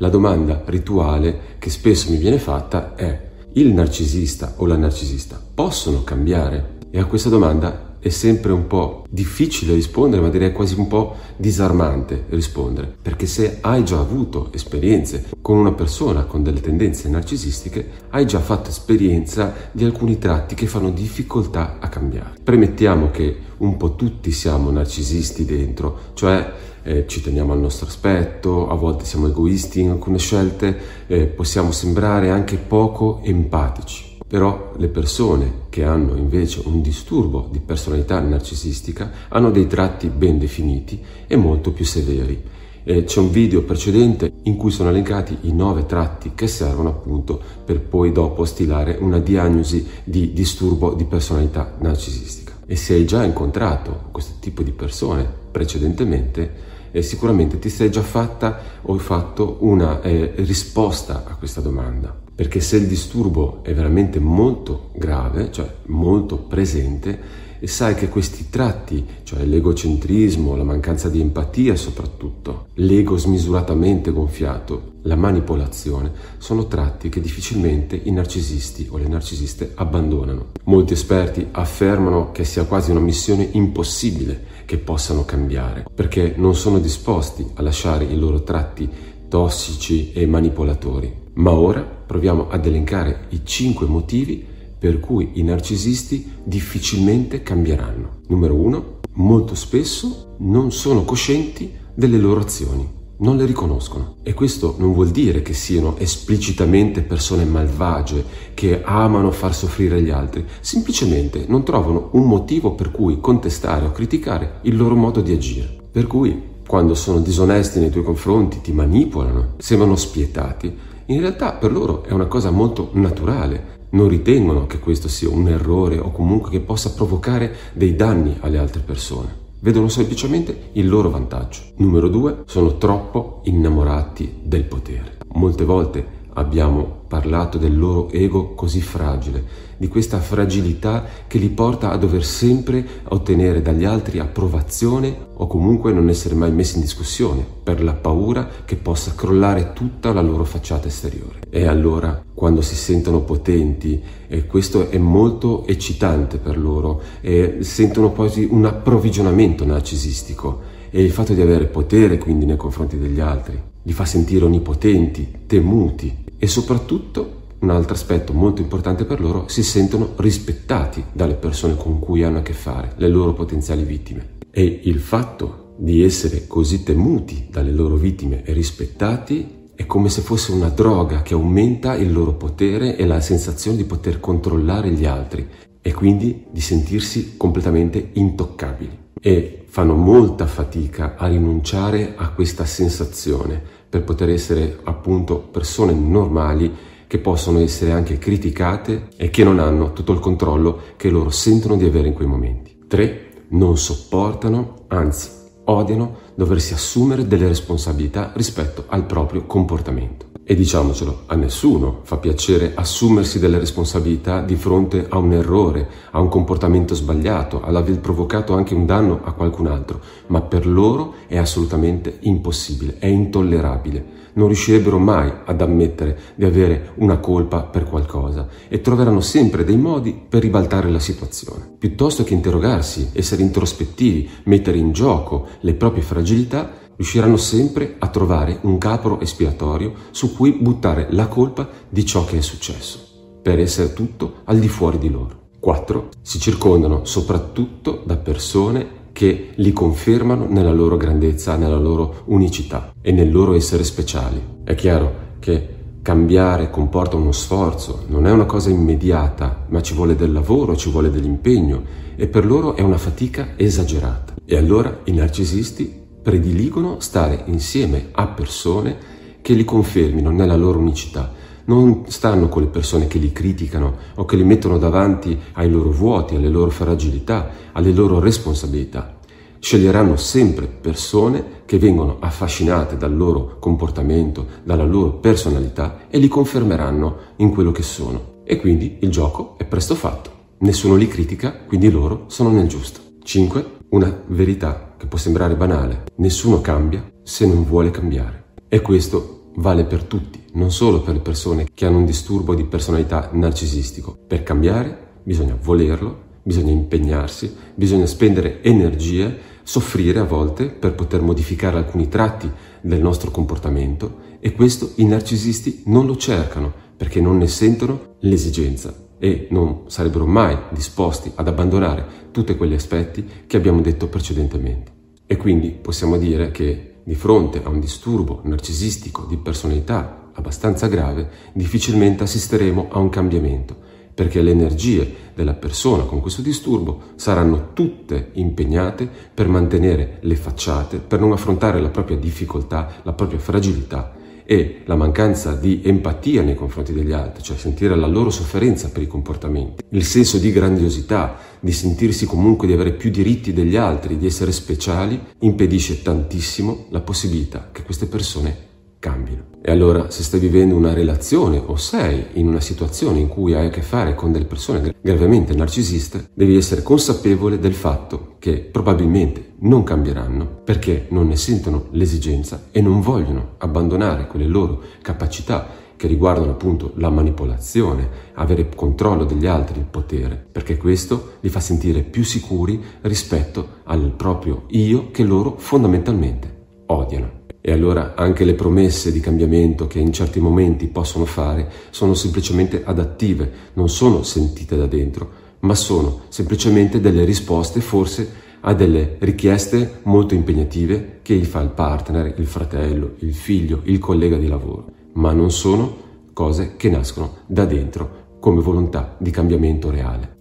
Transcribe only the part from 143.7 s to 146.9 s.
altri approvazione o comunque non essere mai messi in